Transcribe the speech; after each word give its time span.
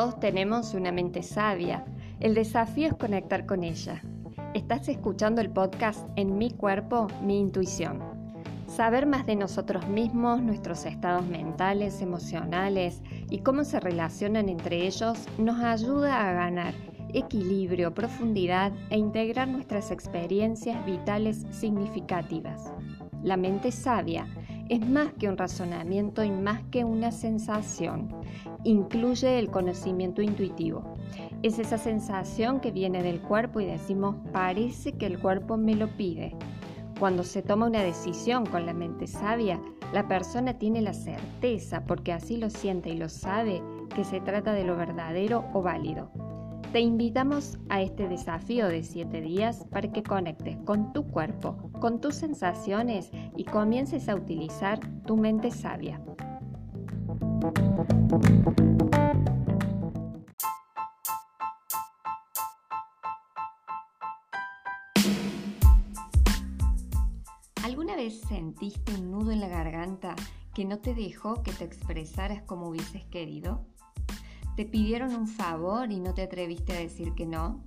Todos 0.00 0.18
tenemos 0.18 0.72
una 0.72 0.92
mente 0.92 1.22
sabia. 1.22 1.84
El 2.20 2.34
desafío 2.34 2.88
es 2.88 2.94
conectar 2.94 3.44
con 3.44 3.62
ella. 3.62 4.00
Estás 4.54 4.88
escuchando 4.88 5.42
el 5.42 5.50
podcast 5.50 6.08
En 6.16 6.38
mi 6.38 6.52
cuerpo, 6.52 7.08
mi 7.22 7.38
intuición. 7.38 8.00
Saber 8.66 9.04
más 9.04 9.26
de 9.26 9.36
nosotros 9.36 9.86
mismos, 9.88 10.40
nuestros 10.40 10.86
estados 10.86 11.26
mentales, 11.26 12.00
emocionales 12.00 13.02
y 13.28 13.40
cómo 13.40 13.62
se 13.62 13.78
relacionan 13.78 14.48
entre 14.48 14.86
ellos 14.86 15.18
nos 15.36 15.60
ayuda 15.62 16.30
a 16.30 16.32
ganar 16.32 16.72
equilibrio, 17.12 17.92
profundidad 17.92 18.72
e 18.88 18.96
integrar 18.96 19.48
nuestras 19.48 19.90
experiencias 19.90 20.82
vitales 20.86 21.44
significativas. 21.50 22.72
La 23.22 23.36
mente 23.36 23.70
sabia 23.70 24.26
es 24.70 24.88
más 24.88 25.12
que 25.14 25.28
un 25.28 25.36
razonamiento 25.36 26.22
y 26.22 26.30
más 26.30 26.62
que 26.70 26.84
una 26.84 27.10
sensación. 27.10 28.08
Incluye 28.62 29.40
el 29.40 29.50
conocimiento 29.50 30.22
intuitivo. 30.22 30.94
Es 31.42 31.58
esa 31.58 31.76
sensación 31.76 32.60
que 32.60 32.70
viene 32.70 33.02
del 33.02 33.20
cuerpo 33.20 33.58
y 33.58 33.66
decimos, 33.66 34.14
parece 34.32 34.92
que 34.92 35.06
el 35.06 35.18
cuerpo 35.18 35.56
me 35.56 35.74
lo 35.74 35.88
pide. 35.96 36.36
Cuando 37.00 37.24
se 37.24 37.42
toma 37.42 37.66
una 37.66 37.82
decisión 37.82 38.46
con 38.46 38.64
la 38.64 38.72
mente 38.72 39.08
sabia, 39.08 39.60
la 39.92 40.06
persona 40.06 40.56
tiene 40.56 40.82
la 40.82 40.94
certeza, 40.94 41.82
porque 41.84 42.12
así 42.12 42.36
lo 42.36 42.48
siente 42.48 42.90
y 42.90 42.96
lo 42.96 43.08
sabe, 43.08 43.60
que 43.96 44.04
se 44.04 44.20
trata 44.20 44.52
de 44.52 44.62
lo 44.62 44.76
verdadero 44.76 45.46
o 45.52 45.62
válido. 45.62 46.12
Te 46.72 46.78
invitamos 46.78 47.58
a 47.68 47.82
este 47.82 48.06
desafío 48.06 48.68
de 48.68 48.84
7 48.84 49.20
días 49.20 49.66
para 49.72 49.90
que 49.90 50.04
conectes 50.04 50.56
con 50.58 50.92
tu 50.92 51.10
cuerpo, 51.10 51.72
con 51.80 52.00
tus 52.00 52.14
sensaciones 52.14 53.10
y 53.36 53.42
comiences 53.42 54.08
a 54.08 54.14
utilizar 54.14 54.78
tu 55.04 55.16
mente 55.16 55.50
sabia. 55.50 56.00
¿Alguna 67.64 67.96
vez 67.96 68.20
sentiste 68.20 68.94
un 68.94 69.10
nudo 69.10 69.32
en 69.32 69.40
la 69.40 69.48
garganta 69.48 70.14
que 70.54 70.64
no 70.64 70.78
te 70.78 70.94
dejó 70.94 71.42
que 71.42 71.52
te 71.52 71.64
expresaras 71.64 72.42
como 72.42 72.68
hubieses 72.68 73.04
querido? 73.06 73.66
¿Te 74.60 74.66
pidieron 74.66 75.14
un 75.14 75.26
favor 75.26 75.90
y 75.90 76.00
no 76.00 76.12
te 76.12 76.20
atreviste 76.20 76.74
a 76.74 76.78
decir 76.80 77.14
que 77.14 77.24
no? 77.24 77.64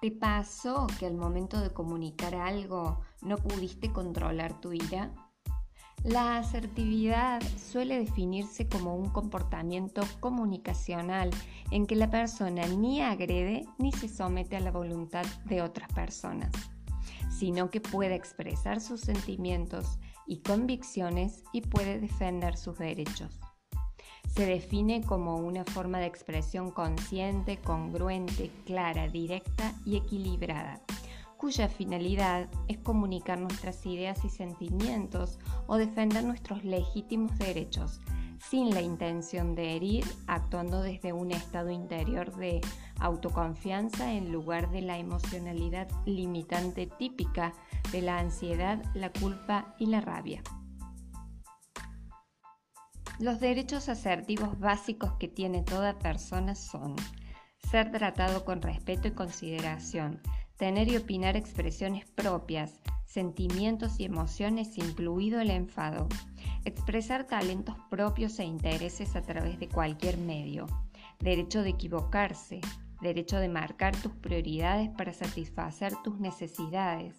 ¿Te 0.00 0.10
pasó 0.10 0.88
que 0.98 1.06
al 1.06 1.14
momento 1.14 1.60
de 1.60 1.70
comunicar 1.70 2.34
algo 2.34 3.02
no 3.22 3.36
pudiste 3.36 3.92
controlar 3.92 4.60
tu 4.60 4.72
ira? 4.72 5.12
La 6.02 6.38
asertividad 6.38 7.40
suele 7.56 8.00
definirse 8.00 8.66
como 8.68 8.96
un 8.96 9.10
comportamiento 9.10 10.02
comunicacional 10.18 11.30
en 11.70 11.86
que 11.86 11.94
la 11.94 12.10
persona 12.10 12.66
ni 12.66 13.00
agrede 13.00 13.64
ni 13.78 13.92
se 13.92 14.08
somete 14.08 14.56
a 14.56 14.60
la 14.60 14.72
voluntad 14.72 15.24
de 15.44 15.62
otras 15.62 15.88
personas, 15.92 16.50
sino 17.30 17.70
que 17.70 17.80
puede 17.80 18.16
expresar 18.16 18.80
sus 18.80 19.02
sentimientos 19.02 20.00
y 20.26 20.38
convicciones 20.38 21.44
y 21.52 21.60
puede 21.60 22.00
defender 22.00 22.56
sus 22.56 22.76
derechos 22.76 23.38
se 24.26 24.46
define 24.46 25.02
como 25.02 25.36
una 25.36 25.64
forma 25.64 25.98
de 25.98 26.06
expresión 26.06 26.70
consciente, 26.70 27.58
congruente, 27.58 28.50
clara, 28.64 29.08
directa 29.08 29.74
y 29.84 29.96
equilibrada, 29.96 30.80
cuya 31.36 31.68
finalidad 31.68 32.48
es 32.68 32.78
comunicar 32.78 33.38
nuestras 33.38 33.84
ideas 33.86 34.24
y 34.24 34.30
sentimientos 34.30 35.38
o 35.66 35.76
defender 35.76 36.24
nuestros 36.24 36.64
legítimos 36.64 37.36
derechos, 37.38 38.00
sin 38.38 38.70
la 38.70 38.80
intención 38.80 39.54
de 39.54 39.76
herir, 39.76 40.04
actuando 40.26 40.82
desde 40.82 41.12
un 41.12 41.32
estado 41.32 41.70
interior 41.70 42.34
de 42.36 42.60
autoconfianza 43.00 44.12
en 44.12 44.32
lugar 44.32 44.70
de 44.70 44.82
la 44.82 44.98
emocionalidad 44.98 45.88
limitante 46.06 46.86
típica 46.86 47.52
de 47.92 48.02
la 48.02 48.18
ansiedad, 48.18 48.82
la 48.94 49.10
culpa 49.10 49.74
y 49.78 49.86
la 49.86 50.00
rabia. 50.00 50.42
Los 53.18 53.40
derechos 53.40 53.88
asertivos 53.88 54.60
básicos 54.60 55.14
que 55.14 55.26
tiene 55.26 55.62
toda 55.62 55.98
persona 55.98 56.54
son 56.54 56.94
ser 57.68 57.90
tratado 57.90 58.44
con 58.44 58.62
respeto 58.62 59.08
y 59.08 59.10
consideración, 59.10 60.22
tener 60.56 60.86
y 60.86 60.96
opinar 60.96 61.36
expresiones 61.36 62.04
propias, 62.06 62.80
sentimientos 63.06 63.98
y 63.98 64.04
emociones, 64.04 64.78
incluido 64.78 65.40
el 65.40 65.50
enfado, 65.50 66.06
expresar 66.64 67.26
talentos 67.26 67.74
propios 67.90 68.38
e 68.38 68.44
intereses 68.44 69.16
a 69.16 69.22
través 69.22 69.58
de 69.58 69.68
cualquier 69.68 70.16
medio, 70.16 70.66
derecho 71.18 71.64
de 71.64 71.70
equivocarse, 71.70 72.60
derecho 73.00 73.38
de 73.38 73.48
marcar 73.48 73.96
tus 73.96 74.12
prioridades 74.12 74.90
para 74.90 75.12
satisfacer 75.12 75.92
tus 76.04 76.20
necesidades, 76.20 77.16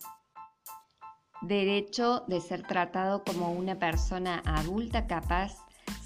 derecho 1.41 2.23
de 2.29 2.39
ser 2.39 2.63
tratado 2.63 3.25
como 3.25 3.51
una 3.51 3.79
persona 3.79 4.41
adulta 4.45 5.05
capaz 5.05 5.57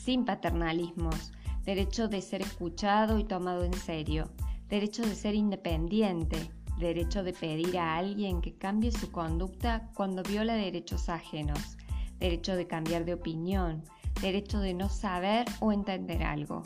sin 0.04 0.26
paternalismos, 0.26 1.32
derecho 1.64 2.10
de 2.10 2.22
ser 2.22 2.42
escuchado 2.42 3.20
y 3.20 3.24
tomado 3.24 3.64
en 3.64 3.74
serio, 3.74 4.30
derecho 4.68 5.02
de 5.02 5.16
ser 5.16 5.34
independiente, 5.34 6.52
derecho 6.78 7.24
de 7.24 7.32
pedir 7.32 7.78
a 7.78 7.96
alguien 7.96 8.42
que 8.42 8.58
cambie 8.58 8.92
su 8.92 9.12
conducta 9.12 9.90
cuando 9.94 10.22
viola 10.24 10.56
derechos 10.56 11.08
ajenos, 11.08 11.78
derecho 12.20 12.56
de 12.58 12.68
cambiar 12.68 13.06
de 13.06 13.14
opinión, 13.14 13.84
derecho 14.22 14.60
de 14.60 14.74
no 14.74 14.90
saber 14.90 15.46
o 15.62 15.72
entender 15.72 16.24
algo, 16.24 16.64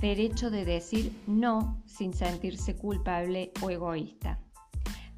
derecho 0.00 0.50
de 0.50 0.64
decir 0.64 1.16
no 1.28 1.80
sin 1.86 2.12
sentirse 2.12 2.74
culpable 2.74 3.52
o 3.62 3.70
egoísta. 3.70 4.40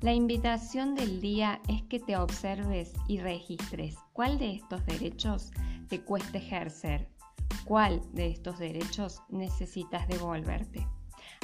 La 0.03 0.13
invitación 0.13 0.95
del 0.95 1.21
día 1.21 1.61
es 1.69 1.83
que 1.85 2.01
te 2.01 2.17
observes 2.17 2.93
y 3.09 3.19
registres 3.19 3.95
cuál 4.13 4.39
de 4.39 4.57
estos 4.57 4.85
derechos 4.85 5.53
te 5.89 6.01
cuesta 6.01 6.39
ejercer 6.39 7.09
cuál 7.65 8.03
de 8.13 8.29
estos 8.29 8.59
derechos 8.59 9.23
necesitas 9.29 10.09
devolverte. 10.09 10.87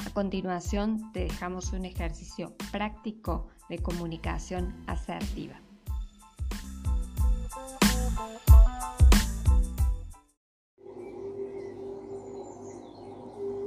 A 0.05 0.13
continuación 0.13 1.11
te 1.11 1.21
dejamos 1.21 1.73
un 1.73 1.85
ejercicio 1.85 2.53
práctico 2.71 3.47
de 3.69 3.79
comunicación 3.79 4.83
asertiva. 4.87 5.61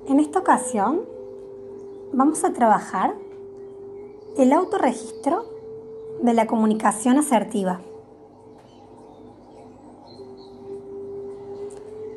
En 0.09 0.21
esta 0.21 0.41
ocasión 0.41 1.03
vamos 2.13 2.45
a 2.45 2.53
trabajar 2.53 3.15
el 4.37 4.53
autorregistro 4.53 5.45
de 6.23 6.35
la 6.35 6.47
comunicación 6.47 7.19
asertiva. 7.19 7.81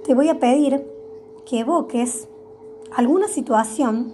Te 0.06 0.14
voy 0.14 0.30
a 0.30 0.40
pedir 0.40 0.86
que 1.48 1.62
evoques 1.62 2.28
alguna 2.96 3.28
situación 3.28 4.14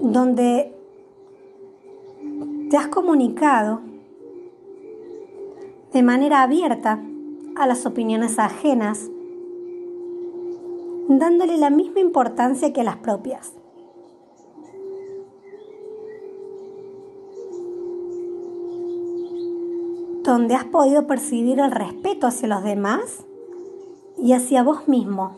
donde 0.00 0.74
te 2.70 2.76
has 2.78 2.88
comunicado 2.88 3.82
de 5.92 6.02
manera 6.02 6.42
abierta 6.42 7.04
a 7.56 7.66
las 7.66 7.84
opiniones 7.84 8.38
ajenas, 8.38 9.10
dándole 11.08 11.58
la 11.58 11.70
misma 11.70 12.00
importancia 12.00 12.72
que 12.72 12.82
las 12.82 12.96
propias. 12.96 13.52
Donde 20.24 20.54
has 20.54 20.64
podido 20.64 21.06
percibir 21.06 21.60
el 21.60 21.70
respeto 21.70 22.26
hacia 22.26 22.48
los 22.48 22.64
demás 22.64 23.24
y 24.16 24.32
hacia 24.32 24.62
vos 24.62 24.88
mismo, 24.88 25.36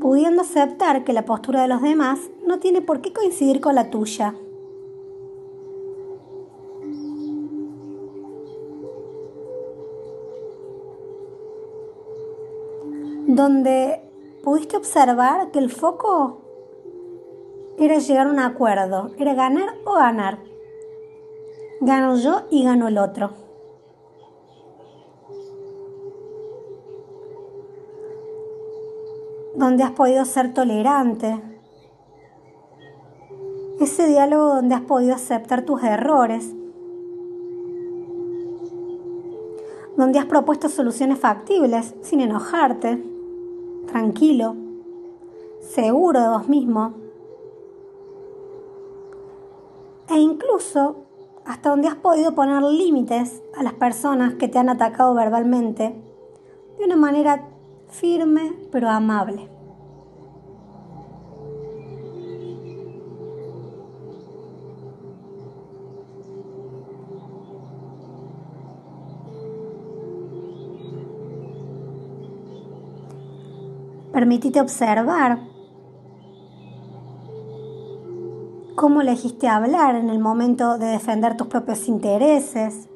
pudiendo 0.00 0.42
aceptar 0.42 1.04
que 1.04 1.14
la 1.14 1.24
postura 1.24 1.62
de 1.62 1.68
los 1.68 1.80
demás 1.80 2.20
no 2.46 2.58
tiene 2.58 2.82
por 2.82 3.00
qué 3.00 3.12
coincidir 3.12 3.60
con 3.60 3.74
la 3.74 3.90
tuya. 3.90 4.34
donde 13.26 14.00
pudiste 14.44 14.76
observar 14.76 15.50
que 15.50 15.58
el 15.58 15.70
foco 15.70 16.42
era 17.78 17.98
llegar 17.98 18.28
a 18.28 18.30
un 18.30 18.38
acuerdo, 18.38 19.10
era 19.18 19.34
ganar 19.34 19.74
o 19.84 19.94
ganar. 19.94 20.53
Gano 21.86 22.16
yo 22.16 22.44
y 22.50 22.64
gano 22.64 22.88
el 22.88 22.96
otro. 22.96 23.32
Donde 29.54 29.82
has 29.82 29.90
podido 29.90 30.24
ser 30.24 30.54
tolerante. 30.54 31.42
Ese 33.80 34.06
diálogo 34.08 34.54
donde 34.54 34.76
has 34.76 34.80
podido 34.80 35.14
aceptar 35.14 35.66
tus 35.66 35.82
errores. 35.82 36.54
Donde 39.98 40.18
has 40.18 40.24
propuesto 40.24 40.70
soluciones 40.70 41.18
factibles 41.18 41.94
sin 42.00 42.22
enojarte. 42.22 43.04
tranquilo, 43.88 44.56
seguro 45.60 46.22
de 46.22 46.28
vos 46.28 46.48
mismo 46.48 46.94
e 50.08 50.18
incluso 50.18 51.03
hasta 51.46 51.70
donde 51.70 51.88
has 51.88 51.96
podido 51.96 52.34
poner 52.34 52.62
límites 52.62 53.42
a 53.56 53.62
las 53.62 53.74
personas 53.74 54.34
que 54.34 54.48
te 54.48 54.58
han 54.58 54.68
atacado 54.68 55.14
verbalmente 55.14 55.94
de 56.78 56.84
una 56.84 56.96
manera 56.96 57.48
firme 57.88 58.52
pero 58.72 58.88
amable. 58.88 59.48
Permitite 74.12 74.60
observar 74.60 75.53
cómo 78.84 79.00
elegiste 79.00 79.48
hablar 79.48 79.94
en 79.94 80.10
el 80.10 80.18
momento 80.18 80.76
de 80.76 80.84
defender 80.84 81.38
tus 81.38 81.46
propios 81.46 81.88
intereses, 81.88 82.86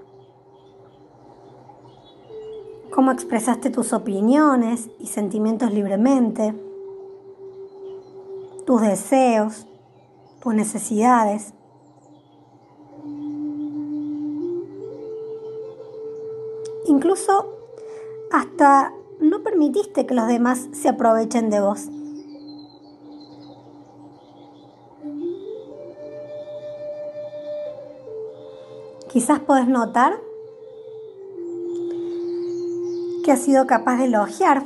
cómo 2.90 3.10
expresaste 3.10 3.70
tus 3.70 3.94
opiniones 3.94 4.90
y 4.98 5.06
sentimientos 5.06 5.72
libremente, 5.72 6.54
tus 8.66 8.82
deseos, 8.82 9.66
tus 10.42 10.52
necesidades. 10.52 11.54
Incluso 16.84 17.46
hasta 18.30 18.92
no 19.20 19.42
permitiste 19.42 20.04
que 20.04 20.12
los 20.12 20.28
demás 20.28 20.68
se 20.72 20.90
aprovechen 20.90 21.48
de 21.48 21.62
vos. 21.62 21.88
Quizás 29.08 29.40
podés 29.40 29.66
notar 29.66 30.20
que 33.24 33.32
has 33.32 33.40
sido 33.40 33.66
capaz 33.66 33.96
de 33.98 34.04
elogiar 34.04 34.64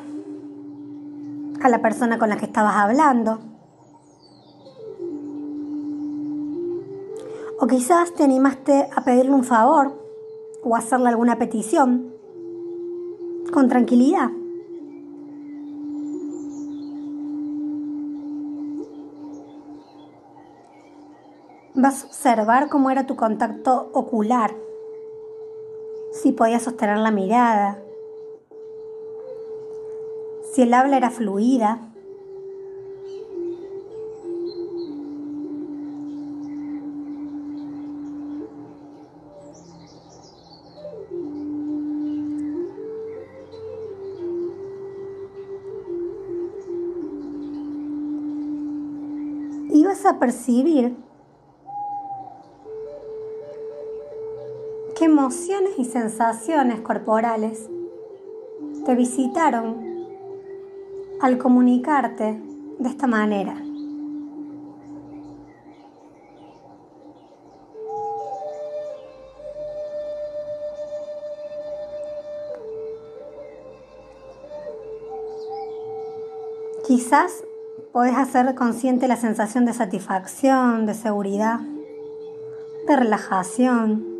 a 1.62 1.68
la 1.68 1.80
persona 1.80 2.18
con 2.18 2.28
la 2.28 2.36
que 2.36 2.46
estabas 2.46 2.74
hablando. 2.74 3.38
O 7.60 7.66
quizás 7.68 8.12
te 8.14 8.24
animaste 8.24 8.88
a 8.94 9.04
pedirle 9.04 9.32
un 9.32 9.44
favor 9.44 9.92
o 10.64 10.74
hacerle 10.74 11.08
alguna 11.08 11.38
petición 11.38 12.12
con 13.52 13.68
tranquilidad. 13.68 14.30
Vas 21.82 22.04
a 22.04 22.06
observar 22.06 22.68
cómo 22.68 22.92
era 22.92 23.06
tu 23.08 23.16
contacto 23.16 23.90
ocular, 23.92 24.54
si 26.12 26.30
podías 26.30 26.62
sostener 26.62 26.98
la 26.98 27.10
mirada, 27.10 27.82
si 30.52 30.62
el 30.62 30.72
habla 30.74 30.96
era 30.96 31.10
fluida. 31.10 31.88
Ibas 49.72 50.06
a 50.06 50.20
percibir 50.20 50.94
qué 55.02 55.06
emociones 55.06 55.72
y 55.78 55.84
sensaciones 55.84 56.80
corporales 56.80 57.68
te 58.86 58.94
visitaron 58.94 60.06
al 61.20 61.38
comunicarte 61.38 62.40
de 62.78 62.88
esta 62.88 63.08
manera. 63.08 63.56
Quizás 76.86 77.42
podés 77.92 78.14
hacer 78.14 78.54
consciente 78.54 79.08
la 79.08 79.16
sensación 79.16 79.64
de 79.64 79.72
satisfacción, 79.72 80.86
de 80.86 80.94
seguridad, 80.94 81.58
de 82.86 82.96
relajación, 82.96 84.11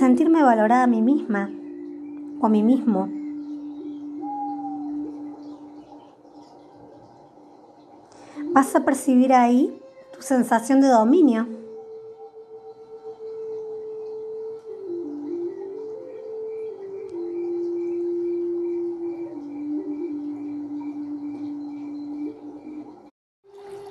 sentirme 0.00 0.42
valorada 0.42 0.84
a 0.84 0.86
mí 0.86 1.02
misma 1.02 1.50
o 2.40 2.46
a 2.46 2.48
mí 2.48 2.62
mismo. 2.62 3.06
Vas 8.54 8.74
a 8.74 8.82
percibir 8.82 9.34
ahí 9.34 9.78
tu 10.14 10.22
sensación 10.22 10.80
de 10.80 10.88
dominio. 10.88 11.46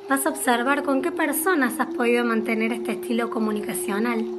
Vas 0.10 0.26
a 0.26 0.30
observar 0.30 0.82
con 0.82 1.04
qué 1.04 1.12
personas 1.12 1.80
has 1.80 1.94
podido 1.94 2.26
mantener 2.26 2.74
este 2.74 2.94
estilo 2.94 3.30
comunicacional, 3.30 4.39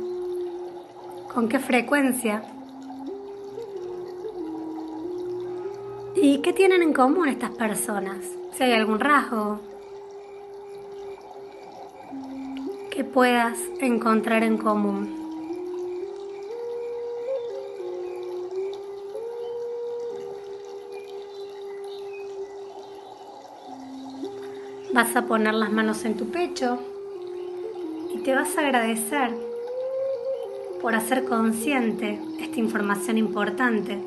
con 1.33 1.49
qué 1.49 1.59
frecuencia 1.59 2.43
y 6.17 6.39
qué 6.39 6.53
tienen 6.53 6.83
en 6.83 6.93
común 6.93 7.29
estas 7.29 7.51
personas, 7.51 8.19
si 8.53 8.65
hay 8.65 8.73
algún 8.73 8.99
rasgo 8.99 9.61
que 12.91 13.05
puedas 13.05 13.59
encontrar 13.81 14.43
en 14.43 14.59
común. 14.59 15.17
Vas 24.93 25.15
a 25.15 25.23
poner 25.23 25.55
las 25.55 25.71
manos 25.71 26.05
en 26.05 26.17
tu 26.17 26.27
pecho 26.27 26.79
y 28.13 28.19
te 28.19 28.35
vas 28.35 28.59
a 28.59 28.63
agradecer 28.63 29.50
por 30.81 30.95
hacer 30.95 31.25
consciente 31.25 32.21
esta 32.41 32.59
información 32.59 33.19
importante, 33.19 33.99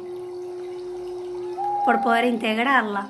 por 1.86 2.02
poder 2.02 2.26
integrarla 2.26 3.10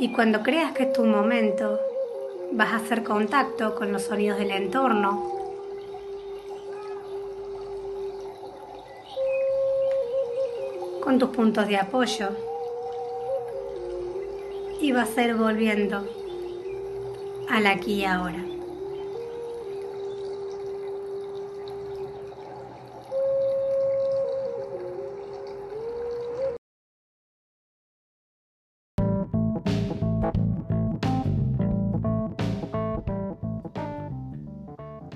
Y 0.00 0.12
cuando 0.12 0.42
creas 0.42 0.72
que 0.72 0.84
es 0.84 0.94
tu 0.94 1.04
momento, 1.04 1.78
vas 2.52 2.72
a 2.72 2.76
hacer 2.76 3.02
contacto 3.04 3.74
con 3.74 3.92
los 3.92 4.04
sonidos 4.04 4.38
del 4.38 4.50
entorno. 4.50 5.30
Con 11.04 11.18
tus 11.18 11.28
puntos 11.28 11.68
de 11.68 11.76
apoyo. 11.76 12.30
Y 14.80 14.92
vas 14.92 15.16
a 15.18 15.24
ir 15.24 15.34
volviendo 15.34 16.06
al 17.50 17.66
aquí 17.66 17.94
y 17.94 18.04
ahora. 18.04 18.44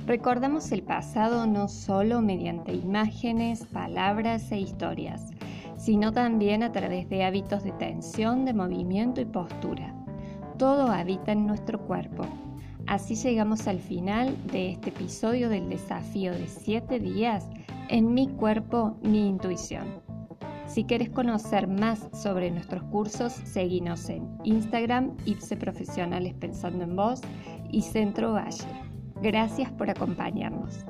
Recordamos 0.06 0.70
el 0.70 0.82
pasado 0.82 1.46
no 1.46 1.66
solo 1.66 2.22
mediante 2.22 2.72
imágenes, 2.72 3.64
palabras 3.66 4.52
e 4.52 4.58
historias, 4.58 5.32
sino 5.84 6.12
también 6.12 6.62
a 6.62 6.72
través 6.72 7.10
de 7.10 7.24
hábitos 7.24 7.62
de 7.62 7.72
tensión, 7.72 8.46
de 8.46 8.54
movimiento 8.54 9.20
y 9.20 9.26
postura. 9.26 9.94
Todo 10.56 10.88
habita 10.88 11.32
en 11.32 11.46
nuestro 11.46 11.78
cuerpo. 11.78 12.24
Así 12.86 13.14
llegamos 13.16 13.68
al 13.68 13.80
final 13.80 14.34
de 14.50 14.70
este 14.70 14.88
episodio 14.88 15.50
del 15.50 15.68
desafío 15.68 16.32
de 16.32 16.46
7 16.46 16.98
días 17.00 17.50
en 17.90 18.14
mi 18.14 18.28
cuerpo, 18.28 18.96
mi 19.02 19.28
intuición. 19.28 20.00
Si 20.66 20.84
quieres 20.84 21.10
conocer 21.10 21.68
más 21.68 22.08
sobre 22.14 22.50
nuestros 22.50 22.82
cursos, 22.84 23.34
seguinos 23.44 24.08
en 24.08 24.26
Instagram, 24.42 25.14
IPSE 25.26 25.58
Profesionales 25.58 26.32
Pensando 26.32 26.84
en 26.84 26.96
Vos 26.96 27.20
y 27.70 27.82
Centro 27.82 28.32
Valle. 28.32 28.64
Gracias 29.20 29.70
por 29.72 29.90
acompañarnos. 29.90 30.86